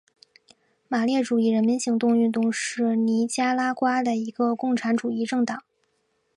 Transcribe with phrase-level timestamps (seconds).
[0.87, 5.61] 马列主义人民行动运动是尼加拉瓜的一个共产主义政党。